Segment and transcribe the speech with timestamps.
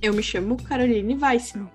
[0.00, 1.68] Eu me chamo Caroline Weissman.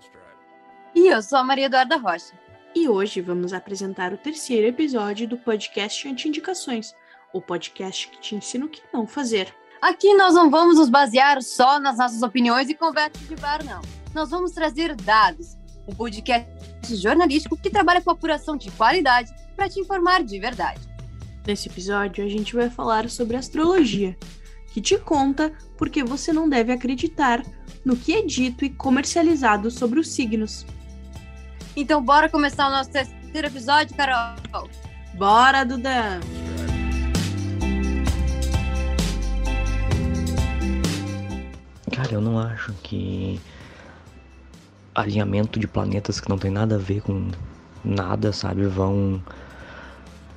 [0.96, 2.32] E eu sou a Maria Eduarda Rocha.
[2.74, 6.96] E hoje vamos apresentar o terceiro episódio do podcast Anti-Indicações,
[7.34, 9.54] o podcast que te ensina o que não fazer.
[9.82, 13.82] Aqui nós não vamos nos basear só nas nossas opiniões e conversas de bar, não.
[14.14, 16.48] Nós vamos trazer dados, um podcast
[16.96, 20.80] jornalístico que trabalha com apuração de qualidade para te informar de verdade.
[21.46, 24.18] Nesse episódio, a gente vai falar sobre astrologia,
[24.74, 27.44] que te conta porque você não deve acreditar
[27.84, 30.66] no que é dito e comercializado sobre os signos.
[31.76, 34.70] Então, bora começar o nosso terceiro episódio, Carol?
[35.16, 36.20] Bora, Duda!
[41.92, 43.40] Cara, eu não acho que
[44.96, 47.30] alinhamento de planetas que não tem nada a ver com
[47.84, 49.22] nada, sabe, vão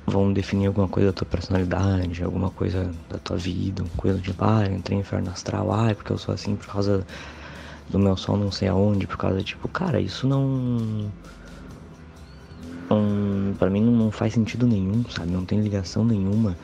[0.05, 4.33] vão definir alguma coisa da tua personalidade, alguma coisa da tua vida, uma coisa de,
[4.39, 7.05] ah, eu entrei em inferno astral, ah, é porque eu sou assim por causa
[7.89, 11.11] do meu sol não sei aonde, por causa, tipo, cara, isso não...
[12.89, 15.31] Um, para mim não faz sentido nenhum, sabe?
[15.31, 16.57] Não tem ligação nenhuma.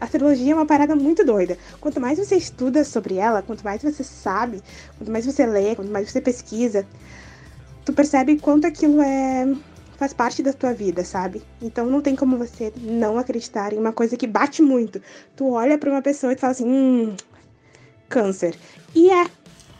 [0.00, 1.58] A astrologia é uma parada muito doida.
[1.80, 4.62] Quanto mais você estuda sobre ela, quanto mais você sabe,
[4.98, 6.86] quanto mais você lê, quanto mais você pesquisa,
[7.84, 9.46] tu percebe quanto aquilo é
[10.00, 11.42] faz parte da tua vida, sabe?
[11.60, 14.98] Então não tem como você não acreditar em uma coisa que bate muito.
[15.36, 17.14] Tu olha para uma pessoa e tu fala assim, hum,
[18.08, 18.56] câncer.
[18.94, 19.26] E é.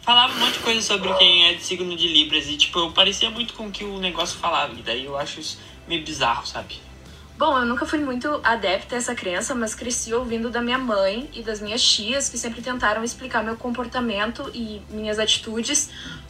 [0.01, 2.91] Falava um monte de coisa sobre quem é de signo de Libras e, tipo, eu
[2.91, 4.73] parecia muito com o que o negócio falava.
[4.73, 6.79] E daí eu acho isso meio bizarro, sabe?
[7.37, 11.29] Bom, eu nunca fui muito adepta a essa crença, mas cresci ouvindo da minha mãe
[11.33, 15.89] e das minhas tias que sempre tentaram explicar meu comportamento e minhas atitudes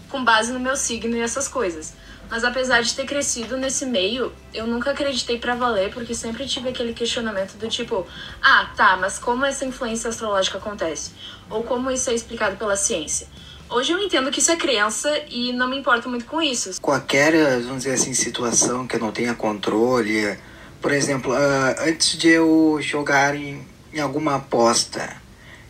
[0.09, 1.95] com base no meu signo e essas coisas.
[2.29, 6.69] Mas apesar de ter crescido nesse meio, eu nunca acreditei para valer, porque sempre tive
[6.69, 8.07] aquele questionamento do tipo:
[8.41, 11.11] ah, tá, mas como essa influência astrológica acontece?
[11.49, 13.27] Ou como isso é explicado pela ciência?
[13.71, 16.81] Hoje eu entendo que isso é crença e não me importo muito com isso.
[16.81, 20.37] Qualquer, vamos dizer assim, situação que eu não tenha controle,
[20.81, 25.15] por exemplo, uh, antes de eu jogar em, em alguma aposta,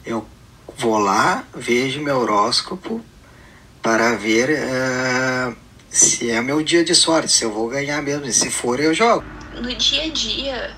[0.04, 0.26] eu
[0.78, 3.04] vou lá, vejo meu horóscopo,
[3.84, 5.56] para ver uh,
[5.90, 8.26] se é meu dia de sorte, se eu vou ganhar mesmo.
[8.26, 9.24] E se for, eu jogo.
[9.54, 10.76] No dia a dia,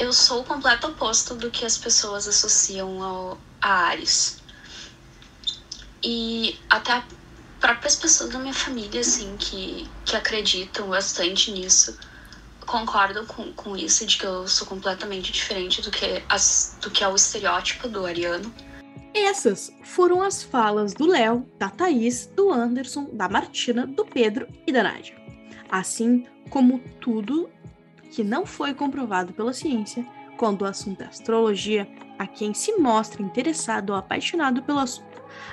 [0.00, 4.41] eu sou o completo oposto do que as pessoas associam ao, a Ares.
[6.04, 7.02] E até
[7.60, 11.96] próprias pessoas da minha família, assim, que, que acreditam bastante nisso,
[12.66, 17.04] concordam com, com isso, de que eu sou completamente diferente do que, as, do que
[17.04, 18.52] é o estereótipo do ariano.
[19.14, 24.72] Essas foram as falas do Léo, da Thaís, do Anderson, da Martina, do Pedro e
[24.72, 25.14] da Nádia.
[25.70, 27.50] Assim como tudo
[28.10, 31.88] que não foi comprovado pela ciência, quando o assunto é astrologia,
[32.18, 35.11] a quem se mostra interessado ou apaixonado pelo assunto.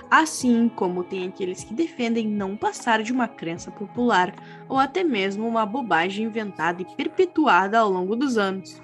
[0.09, 4.33] Assim como tem aqueles que defendem não passar de uma crença popular
[4.67, 8.81] ou até mesmo uma bobagem inventada e perpetuada ao longo dos anos.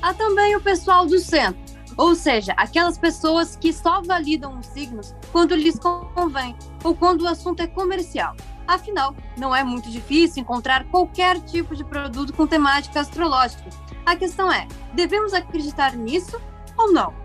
[0.00, 5.14] Há também o pessoal do centro ou seja, aquelas pessoas que só validam os signos
[5.30, 8.34] quando lhes convém ou quando o assunto é comercial.
[8.66, 13.64] Afinal, não é muito difícil encontrar qualquer tipo de produto com temática astrológica.
[14.06, 16.40] A questão é: devemos acreditar nisso
[16.76, 17.21] ou não?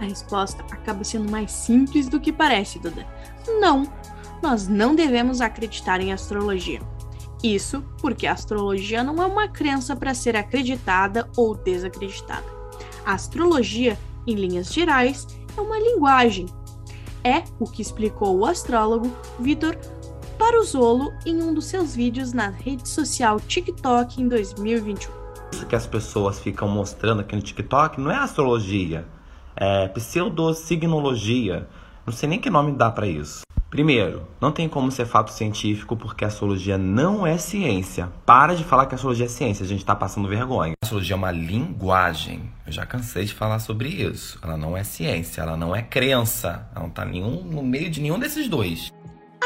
[0.00, 3.06] A resposta acaba sendo mais simples do que parece, Duda.
[3.60, 3.84] Não,
[4.42, 6.80] nós não devemos acreditar em astrologia.
[7.42, 12.44] Isso porque a astrologia não é uma crença para ser acreditada ou desacreditada.
[13.04, 15.26] A astrologia, em linhas gerais,
[15.56, 16.46] é uma linguagem.
[17.22, 19.76] É o que explicou o astrólogo Vitor
[20.38, 25.10] Paruzolo em um dos seus vídeos na rede social TikTok em 2021.
[25.52, 29.06] Isso que as pessoas ficam mostrando aqui no TikTok não é astrologia,
[29.56, 31.66] é pseudosignologia.
[32.04, 33.40] Não sei nem que nome dá para isso.
[33.68, 38.08] Primeiro, não tem como ser fato científico porque a astrologia não é ciência.
[38.24, 40.74] Para de falar que a astrologia é ciência, a gente está passando vergonha.
[40.80, 42.50] A astrologia é uma linguagem.
[42.64, 44.38] Eu já cansei de falar sobre isso.
[44.42, 46.68] Ela não é ciência, ela não é crença.
[46.72, 48.92] Ela não está nenhum, no meio de nenhum desses dois.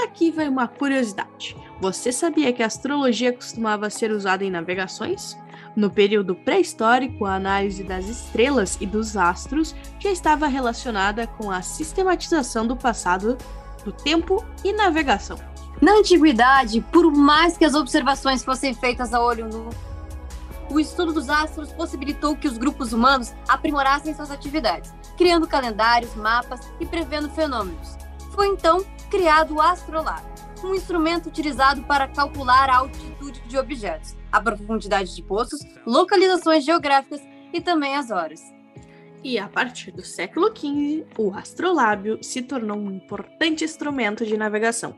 [0.05, 1.57] Aqui vai uma curiosidade.
[1.81, 5.37] Você sabia que a astrologia costumava ser usada em navegações?
[5.81, 11.63] No período pré-histórico, a análise das estrelas e dos astros já estava relacionada com a
[11.63, 13.39] sistematização do passado
[13.83, 15.39] do tempo e navegação.
[15.81, 19.71] Na antiguidade, por mais que as observações fossem feitas a olho nu,
[20.71, 26.61] o estudo dos astros possibilitou que os grupos humanos aprimorassem suas atividades, criando calendários, mapas
[26.79, 27.97] e prevendo fenômenos.
[28.33, 30.23] Foi então criado o astrolar,
[30.67, 37.21] um instrumento utilizado para calcular a altitude de objetos, a profundidade de poços, localizações geográficas
[37.53, 38.41] e também as horas.
[39.23, 44.97] E a partir do século XV, o astrolábio se tornou um importante instrumento de navegação.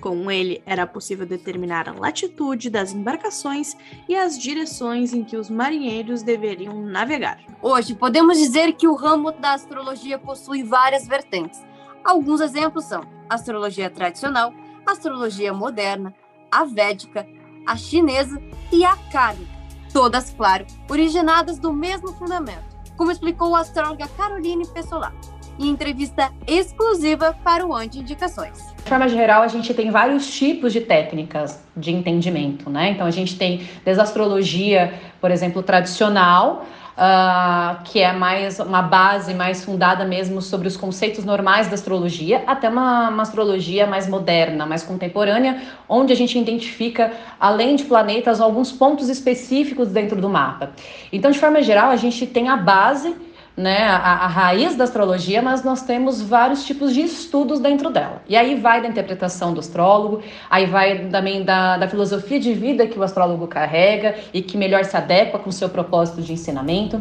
[0.00, 3.76] Com ele, era possível determinar a latitude das embarcações
[4.08, 7.38] e as direções em que os marinheiros deveriam navegar.
[7.62, 11.62] Hoje, podemos dizer que o ramo da astrologia possui várias vertentes.
[12.02, 14.52] Alguns exemplos são astrologia tradicional,
[14.92, 16.14] astrologia moderna,
[16.50, 17.26] a védica,
[17.66, 18.40] a chinesa
[18.72, 19.50] e a kármica.
[19.92, 22.64] Todas, claro, originadas do mesmo fundamento,
[22.96, 25.18] como explicou a astróloga Caroline Pessolaro
[25.60, 28.74] em entrevista exclusiva para o Anti Indicações.
[28.82, 32.90] De forma geral, a gente tem vários tipos de técnicas de entendimento, né?
[32.92, 36.64] Então, a gente tem desde a astrologia, por exemplo, tradicional,
[37.00, 42.44] Uh, que é mais uma base mais fundada mesmo sobre os conceitos normais da astrologia,
[42.46, 47.10] até uma, uma, astrologia mais moderna, mais contemporânea, onde a gente identifica,
[47.40, 50.72] além de planetas, alguns pontos específicos dentro do mapa.
[51.10, 53.16] Então, de forma geral, a gente tem a base
[53.60, 58.22] né, a, a, raiz da astrologia, mas nós temos vários tipos de estudos dentro dela.
[58.28, 62.86] E aí vai da interpretação do astrólogo, aí vai também da, da filosofia de vida
[62.86, 67.00] que o astrólogo carrega e que melhor se adequa com o seu propósito de ensinamento.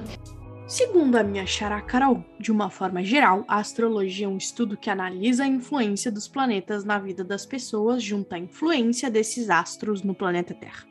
[0.68, 4.90] Segundo a minha xará Carol, de uma forma geral, a astrologia é um estudo que
[4.90, 10.14] analisa a influência dos planetas na vida das pessoas junto à influência desses astros no
[10.14, 10.86] planeta Terra.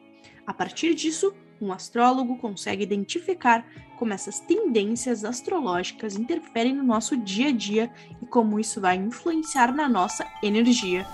[0.45, 3.67] A partir disso, um astrólogo consegue identificar
[3.99, 9.75] como essas tendências astrológicas interferem no nosso dia a dia e como isso vai influenciar
[9.75, 11.07] na nossa energia.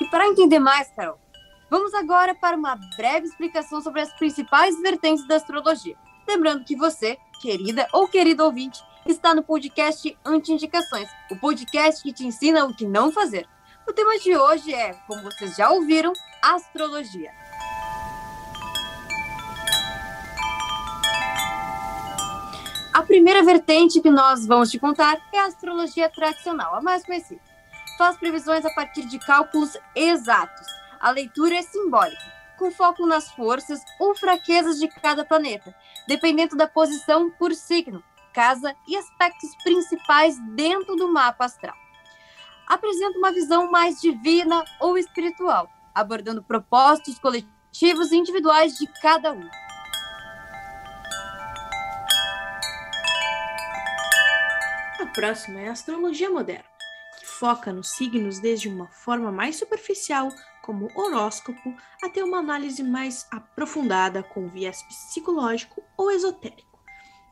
[0.00, 1.18] E para entender mais, Carol,
[1.70, 5.96] vamos agora para uma breve explicação sobre as principais vertentes da astrologia.
[6.26, 8.80] Lembrando que você, querida ou querido ouvinte,
[9.12, 13.46] está no podcast Anti-Indicações, o podcast que te ensina o que não fazer.
[13.86, 16.12] O tema de hoje é, como vocês já ouviram,
[16.42, 17.30] astrologia.
[22.92, 27.40] A primeira vertente que nós vamos te contar é a astrologia tradicional, a mais conhecida.
[27.98, 30.66] Faz previsões a partir de cálculos exatos.
[30.98, 35.74] A leitura é simbólica, com foco nas forças ou fraquezas de cada planeta,
[36.08, 38.02] dependendo da posição por signo,
[38.36, 41.74] casa e aspectos principais dentro do mapa astral.
[42.66, 49.48] Apresenta uma visão mais divina ou espiritual, abordando propósitos coletivos e individuais de cada um.
[55.00, 56.64] A próxima é a astrologia moderna,
[57.18, 60.28] que foca nos signos desde uma forma mais superficial,
[60.62, 66.65] como horóscopo, até uma análise mais aprofundada com viés psicológico ou esotérico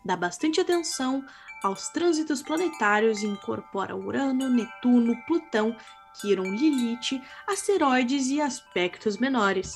[0.05, 1.25] dá bastante atenção
[1.63, 5.75] aos trânsitos planetários e incorpora Urano, Netuno, Plutão,
[6.21, 9.73] Quiron, Lilith, asteroides e aspectos menores.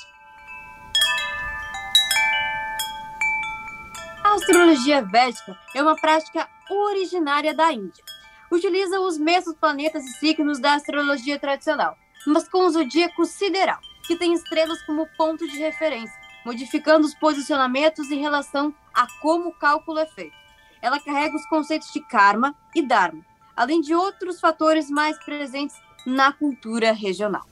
[4.22, 8.04] A astrologia védica é uma prática originária da Índia.
[8.52, 11.96] Utiliza os mesmos planetas e signos da astrologia tradicional,
[12.26, 16.14] mas com o zodíaco sideral, que tem estrelas como ponto de referência,
[16.44, 20.36] modificando os posicionamentos em relação a como o cálculo é feito.
[20.82, 23.24] Ela carrega os conceitos de karma e dharma,
[23.54, 27.46] além de outros fatores mais presentes na cultura regional.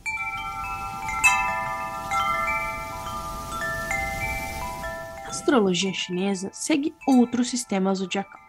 [5.24, 8.40] A astrologia chinesa segue outro sistema zodiacal,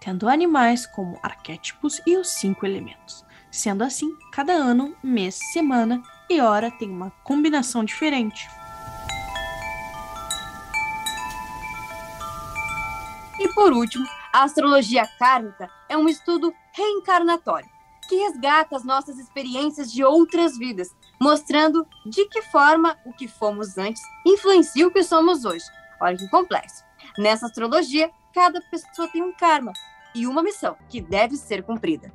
[0.00, 3.22] tendo animais como arquétipos e os cinco elementos.
[3.50, 8.48] Sendo assim, cada ano, mês, semana e hora tem uma combinação diferente.
[13.56, 17.66] Por último, a astrologia kármica é um estudo reencarnatório
[18.06, 23.78] que resgata as nossas experiências de outras vidas, mostrando de que forma o que fomos
[23.78, 25.64] antes influencia o que somos hoje.
[26.00, 26.84] Olha que complexo.
[27.18, 29.72] Nessa astrologia, cada pessoa tem um karma
[30.14, 32.12] e uma missão que deve ser cumprida.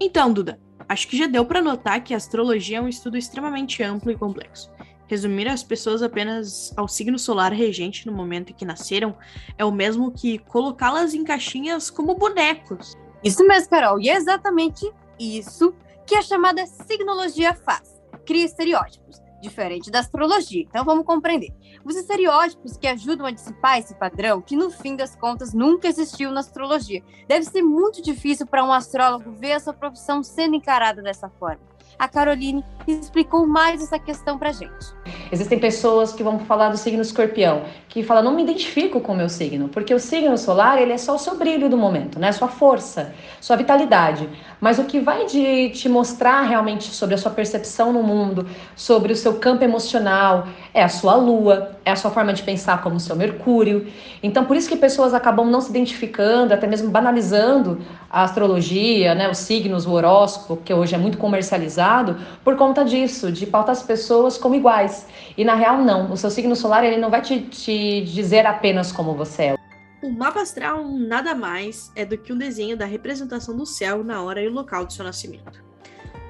[0.00, 3.82] Então, Duda, acho que já deu para notar que a astrologia é um estudo extremamente
[3.82, 4.70] amplo e complexo.
[5.14, 9.16] Resumir as pessoas apenas ao signo solar regente no momento em que nasceram
[9.56, 12.96] é o mesmo que colocá-las em caixinhas como bonecos.
[13.22, 15.72] Isso mesmo, Carol, e é exatamente isso
[16.04, 18.02] que a chamada signologia faz.
[18.26, 20.62] Cria estereótipos, diferente da astrologia.
[20.68, 21.54] Então vamos compreender.
[21.84, 26.32] Os estereótipos que ajudam a dissipar esse padrão, que no fim das contas nunca existiu
[26.32, 27.04] na astrologia.
[27.28, 31.73] Deve ser muito difícil para um astrólogo ver a sua profissão sendo encarada dessa forma.
[31.98, 34.94] A Caroline explicou mais essa questão pra gente.
[35.32, 39.16] Existem pessoas que vão falar do signo escorpião, que falam, não me identifico com o
[39.16, 42.32] meu signo, porque o signo solar, ele é só o seu brilho do momento, né?
[42.32, 44.28] Sua força, sua vitalidade.
[44.60, 49.12] Mas o que vai de te mostrar realmente sobre a sua percepção no mundo, sobre
[49.12, 52.96] o seu campo emocional, é a sua lua, é a sua forma de pensar como
[52.96, 53.86] o seu mercúrio.
[54.22, 57.80] Então, por isso que pessoas acabam não se identificando, até mesmo banalizando
[58.10, 63.30] a astrologia, né, os signos, o horóscopo, que hoje é muito comercializado, por conta disso,
[63.30, 65.06] de pautar as pessoas como iguais.
[65.36, 66.12] E na real, não.
[66.12, 69.63] O seu signo solar, ele não vai te, te dizer apenas como você é.
[70.04, 74.20] O mapa astral nada mais é do que um desenho da representação do céu na
[74.20, 75.64] hora e local do seu nascimento,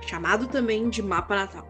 [0.06, 1.66] chamado também de mapa natal.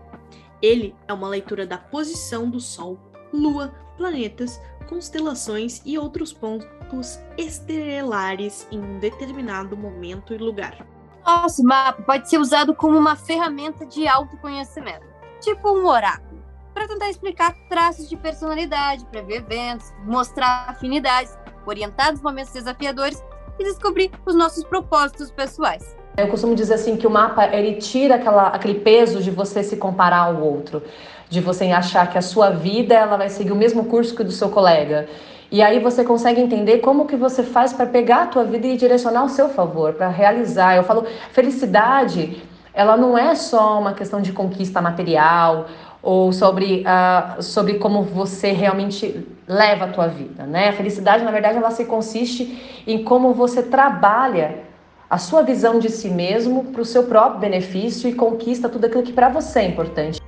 [0.61, 3.01] Ele é uma leitura da posição do Sol,
[3.33, 10.87] Lua, planetas, constelações e outros pontos estelares em um determinado momento e lugar.
[11.25, 15.07] Nosso mapa pode ser usado como uma ferramenta de autoconhecimento,
[15.41, 16.45] tipo um oráculo,
[16.75, 21.35] para tentar explicar traços de personalidade, prever eventos, mostrar afinidades,
[21.67, 23.23] orientar nos momentos desafiadores
[23.59, 25.97] e descobrir os nossos propósitos pessoais.
[26.17, 29.77] Eu costumo dizer assim que o mapa ele tira aquela, aquele peso de você se
[29.77, 30.83] comparar ao outro,
[31.29, 34.25] de você achar que a sua vida ela vai seguir o mesmo curso que o
[34.25, 35.09] do seu colega.
[35.51, 38.77] E aí você consegue entender como que você faz para pegar a tua vida e
[38.77, 40.77] direcionar ao seu favor, para realizar.
[40.77, 42.43] Eu falo, felicidade,
[42.73, 45.67] ela não é só uma questão de conquista material
[46.05, 50.69] ou sobre, uh, sobre como você realmente leva a tua vida, né?
[50.69, 54.65] A felicidade, na verdade, ela se consiste em como você trabalha
[55.09, 59.03] a sua visão de si mesmo para o seu próprio benefício e conquista tudo aquilo
[59.03, 60.21] que para você é importante.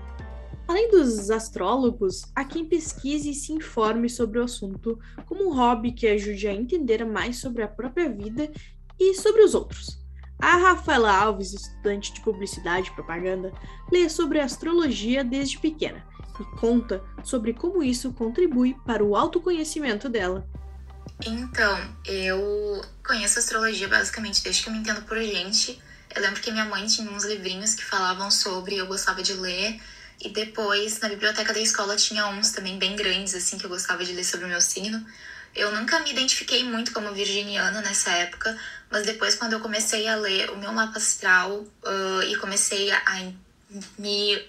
[0.66, 5.92] Além dos astrólogos, há quem pesquise e se informe sobre o assunto como um hobby
[5.92, 8.50] que ajude a entender mais sobre a própria vida
[8.98, 10.05] e sobre os outros.
[10.38, 13.52] A Rafaela Alves, estudante de publicidade e propaganda,
[13.90, 16.04] lê sobre astrologia desde pequena
[16.38, 20.46] e conta sobre como isso contribui para o autoconhecimento dela.
[21.24, 25.80] Então, eu conheço astrologia basicamente desde que eu me entendo por gente.
[26.14, 29.80] Eu lembro que minha mãe tinha uns livrinhos que falavam sobre, eu gostava de ler.
[30.20, 34.04] E depois, na biblioteca da escola, tinha uns também bem grandes, assim, que eu gostava
[34.04, 35.04] de ler sobre o meu signo.
[35.56, 38.56] Eu nunca me identifiquei muito como virginiana nessa época,
[38.90, 42.98] mas depois, quando eu comecei a ler o meu mapa astral uh, e comecei a,
[42.98, 43.32] a
[43.98, 44.48] me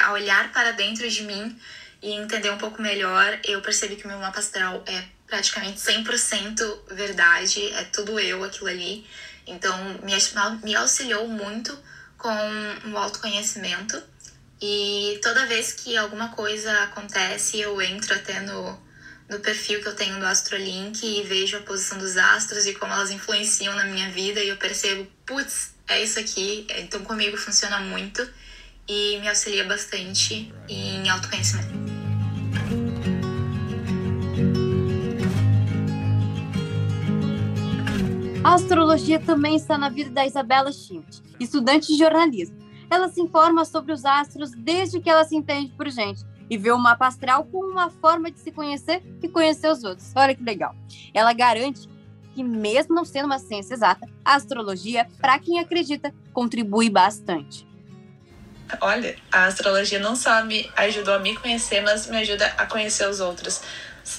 [0.00, 1.58] a olhar para dentro de mim
[2.00, 6.78] e entender um pouco melhor, eu percebi que o meu mapa astral é praticamente 100%
[6.92, 9.04] verdade, é tudo eu aquilo ali.
[9.46, 10.12] Então, me,
[10.62, 11.76] me auxiliou muito
[12.16, 14.02] com o autoconhecimento.
[14.62, 18.78] E toda vez que alguma coisa acontece, eu entro até no,
[19.28, 22.92] no perfil que eu tenho do Astrolink e vejo a posição dos astros e como
[22.92, 26.66] elas influenciam na minha vida e eu percebo, putz, é isso aqui.
[26.78, 28.26] Então comigo funciona muito
[28.86, 31.72] e me auxilia bastante em autoconhecimento.
[38.44, 42.58] A astrologia também está na vida da Isabela Schmidt, estudante de jornalismo.
[42.90, 46.70] Ela se informa sobre os astros desde que ela se entende por gente e vê
[46.70, 50.12] o mapa astral como uma forma de se conhecer e conhecer os outros.
[50.14, 50.74] Olha que legal.
[51.12, 51.88] Ela garante
[52.34, 57.66] que, mesmo não sendo uma ciência exata, a astrologia, para quem acredita, contribui bastante.
[58.80, 63.08] Olha, a astrologia não só me ajudou a me conhecer, mas me ajuda a conhecer
[63.08, 63.62] os outros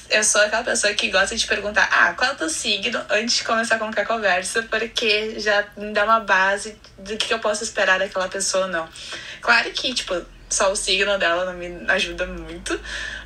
[0.10, 3.38] eu sou aquela pessoa que gosta de perguntar, ah, qual é o teu signo antes
[3.38, 8.00] de começar qualquer conversa, porque já me dá uma base do que eu posso esperar
[8.00, 8.90] daquela pessoa ou não.
[9.42, 12.80] Claro que, tipo, só o signo dela não me ajuda muito,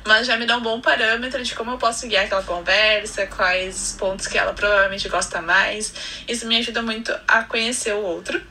[0.04, 3.94] mas já me dá um bom parâmetro de como eu posso guiar aquela conversa, quais
[3.98, 6.22] pontos que ela provavelmente gosta mais.
[6.26, 8.42] Isso me ajuda muito a conhecer o outro.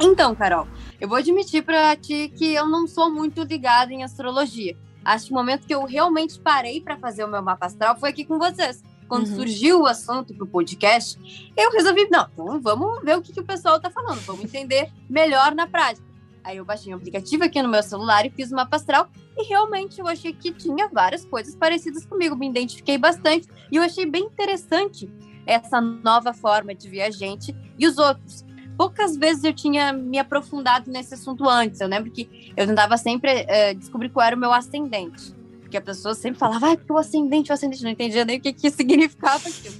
[0.00, 0.66] Então, Carol,
[0.98, 4.76] eu vou admitir para ti que eu não sou muito ligada em astrologia.
[5.04, 8.10] Acho que o momento que eu realmente parei para fazer o meu mapa astral foi
[8.10, 8.82] aqui com vocês.
[9.06, 9.36] Quando uhum.
[9.36, 11.16] surgiu o assunto pro podcast,
[11.56, 14.90] eu resolvi, não, então vamos ver o que, que o pessoal tá falando, vamos entender
[15.08, 16.05] melhor na prática.
[16.46, 19.48] Aí eu baixei um aplicativo aqui no meu celular e fiz o mapa astral e
[19.48, 24.06] realmente eu achei que tinha várias coisas parecidas comigo, me identifiquei bastante e eu achei
[24.06, 25.10] bem interessante
[25.44, 30.20] essa nova forma de ver a gente e os outros poucas vezes eu tinha me
[30.20, 31.80] aprofundado nesse assunto antes.
[31.80, 35.34] Eu lembro que eu tentava sempre é, descobrir qual era o meu ascendente.
[35.60, 38.40] Porque a pessoa sempre falava, ah, porque o ascendente, o ascendente, não entendia nem o
[38.40, 39.74] que, que significava aquilo.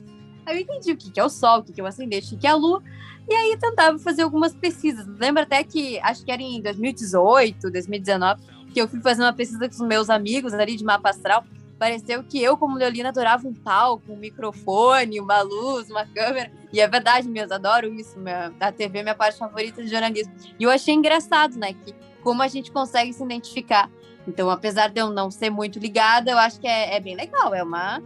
[0.45, 2.35] Aí eu entendi o que, que é o Sol, o que, que é o ascendente,
[2.35, 2.83] o que é a Lua.
[3.29, 5.07] E aí tentava fazer algumas pesquisas.
[5.19, 8.43] Lembro até que, acho que era em 2018, 2019,
[8.73, 11.45] que eu fui fazer uma pesquisa com os meus amigos ali de mapa astral.
[11.79, 16.53] pareceu que eu, como Leolina, adorava um palco, um microfone, uma luz, uma câmera.
[16.73, 18.17] E é verdade mesmo, adoro isso.
[18.61, 20.33] A TV é minha parte favorita de jornalismo.
[20.59, 21.73] E eu achei engraçado, né?
[21.73, 23.91] Que como a gente consegue se identificar.
[24.27, 27.55] Então, apesar de eu não ser muito ligada, eu acho que é, é bem legal.
[27.55, 28.03] É uma,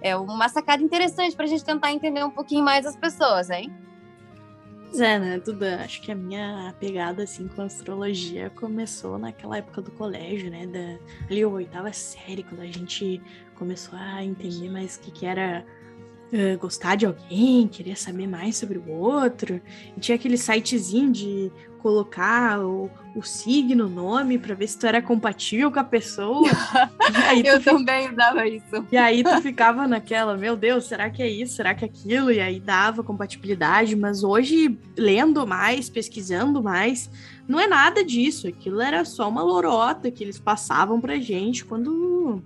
[0.00, 3.72] é uma sacada interessante para a gente tentar entender um pouquinho mais as pessoas, hein?
[4.94, 5.80] Pois é, né, Duda?
[5.82, 10.68] Acho que a minha pegada, assim, com astrologia começou naquela época do colégio, né?
[10.68, 13.20] Da, ali, oitava série, quando a gente
[13.56, 15.66] começou a entender mais o que, que era
[16.34, 19.60] uh, gostar de alguém, querer saber mais sobre o outro.
[19.96, 21.52] E tinha aquele sitezinho de
[21.84, 26.48] colocar o, o signo, o nome, para ver se tu era compatível com a pessoa.
[27.44, 28.86] eu também dava isso.
[28.90, 31.56] E aí tu ficava naquela, meu Deus, será que é isso?
[31.56, 32.32] Será que é aquilo?
[32.32, 37.10] E aí dava compatibilidade, mas hoje, lendo mais, pesquisando mais,
[37.46, 38.48] não é nada disso.
[38.48, 42.42] Aquilo era só uma lorota que eles passavam pra gente quando.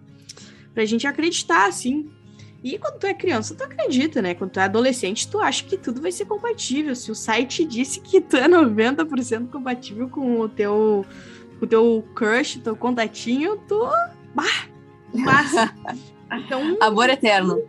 [0.74, 2.10] pra gente acreditar, assim.
[2.62, 4.34] E quando tu é criança, tu acredita, né?
[4.34, 6.94] Quando tu é adolescente, tu acha que tudo vai ser compatível.
[6.94, 11.06] Se o site disse que tu é 90% compatível com o teu,
[11.60, 13.80] o teu crush, teu contatinho, tu.
[14.34, 14.66] Bah!
[15.14, 15.72] Massa!
[16.30, 16.76] Então.
[16.78, 17.62] Amor eterno.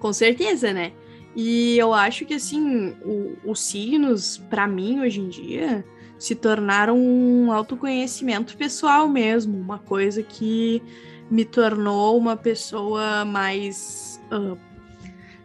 [0.00, 0.90] Com certeza, né?
[1.36, 5.84] E eu acho que, assim, o, os signos, para mim, hoje em dia,
[6.18, 9.56] se tornaram um autoconhecimento pessoal mesmo.
[9.56, 10.82] Uma coisa que
[11.30, 14.58] me tornou uma pessoa mais uh,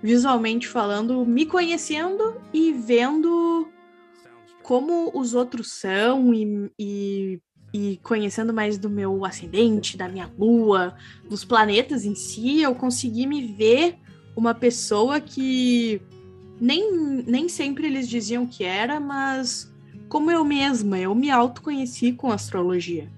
[0.01, 3.67] visualmente falando, me conhecendo e vendo
[4.63, 7.39] como os outros são e, e,
[7.71, 10.95] e, conhecendo mais do meu ascendente, da minha lua,
[11.29, 13.95] dos planetas em si, eu consegui me ver
[14.35, 16.01] uma pessoa que
[16.59, 16.91] nem,
[17.27, 19.71] nem sempre eles diziam que era, mas
[20.09, 23.11] como eu mesma, eu me autoconheci com astrologia.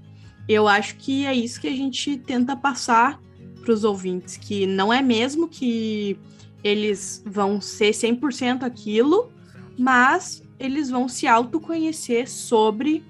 [0.48, 3.22] Eu acho que é isso que a gente tenta passar
[3.62, 6.18] para os ouvintes, que não é mesmo que
[6.64, 9.32] eles vão ser 100% aquilo,
[9.78, 13.04] mas eles vão se autoconhecer sobre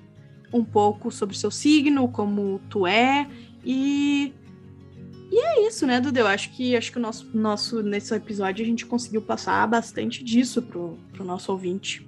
[0.51, 3.27] um pouco sobre seu signo, como tu é,
[3.63, 4.33] e
[5.29, 6.19] e é isso, né, Dudu?
[6.19, 10.23] Eu acho que acho que o nosso, nosso nesse episódio a gente conseguiu passar bastante
[10.23, 12.07] disso pro, pro nosso ouvinte.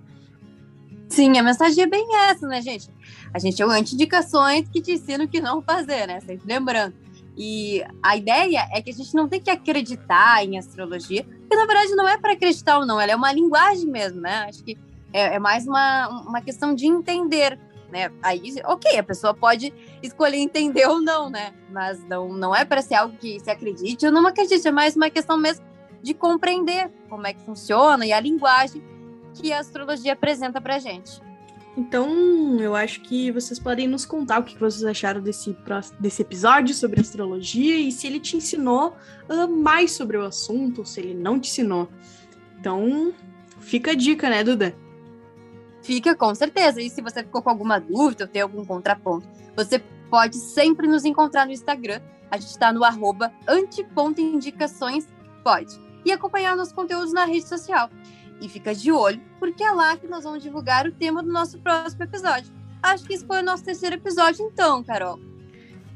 [1.10, 2.88] Sim, a mensagem é bem essa, né, gente?
[3.34, 6.20] A gente é o anti-indicações que te ensina o que não fazer, né?
[6.22, 6.94] Sempre lembrando.
[7.36, 11.66] E a ideia é que a gente não tem que acreditar em astrologia, porque na
[11.66, 14.46] verdade não é para acreditar ou não, ela é uma linguagem mesmo, né?
[14.48, 14.78] Acho que
[15.12, 17.58] é, é mais uma, uma questão de entender,
[17.92, 18.12] né?
[18.22, 21.54] Aí, ok, a pessoa pode escolher entender ou não, né?
[21.72, 24.96] Mas não, não é para ser algo que se acredite ou não acredite, é mais
[24.96, 25.66] uma questão mesmo
[26.04, 28.82] de compreender como é que funciona e a linguagem
[29.34, 31.22] que a astrologia apresenta para gente.
[31.78, 35.56] Então, eu acho que vocês podem nos contar o que vocês acharam desse,
[36.00, 38.98] desse episódio sobre astrologia e se ele te ensinou
[39.30, 41.88] uh, mais sobre o assunto, ou se ele não te ensinou.
[42.60, 43.14] Então,
[43.60, 44.76] fica a dica, né, Duda?
[45.82, 46.82] Fica, com certeza.
[46.82, 51.06] E se você ficou com alguma dúvida ou tem algum contraponto, você pode sempre nos
[51.06, 52.02] encontrar no Instagram.
[52.30, 55.08] A gente está no arroba antipontoindicações,
[55.44, 55.80] pode.
[56.04, 57.90] E acompanhar nossos conteúdos na rede social.
[58.42, 61.60] E fica de olho, porque é lá que nós vamos divulgar o tema do nosso
[61.60, 62.52] próximo episódio.
[62.82, 65.20] Acho que esse foi o nosso terceiro episódio, então, Carol.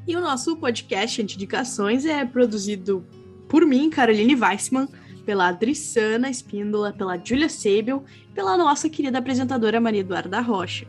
[0.06, 3.06] E o nosso podcast Indicações é produzido
[3.48, 4.88] por mim, Caroline Weissman,
[5.26, 10.86] pela Adrissana Espíndola, pela Julia Sebel e pela nossa querida apresentadora Maria Eduarda Rocha.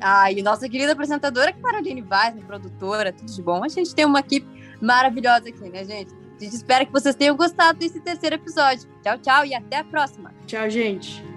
[0.00, 3.62] Ah, e nossa querida apresentadora Caroline Weissman, produtora, tudo de bom.
[3.62, 4.46] A gente tem uma equipe
[4.80, 6.19] maravilhosa aqui, né, gente?
[6.40, 8.88] Gente espera que vocês tenham gostado desse terceiro episódio.
[9.02, 10.34] Tchau, tchau e até a próxima.
[10.46, 11.29] Tchau, gente.